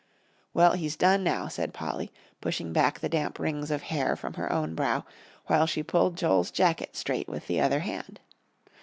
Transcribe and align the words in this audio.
"Well, 0.55 0.71
he's 0.71 0.95
done 0.95 1.23
now," 1.23 1.47
said 1.47 1.75
Polly, 1.75 2.11
pushing 2.41 2.73
back 2.73 2.99
the 3.01 3.07
damp 3.07 3.37
rings 3.37 3.69
of 3.69 3.83
hair 3.83 4.15
from 4.15 4.33
her 4.33 4.51
own 4.51 4.73
brow, 4.73 5.05
while 5.45 5.67
she 5.67 5.83
pulled 5.83 6.17
Joel's 6.17 6.49
jacket 6.49 6.95
straight 6.95 7.27
with 7.27 7.45
the 7.45 7.61
other 7.61 7.81
hand. 7.81 8.19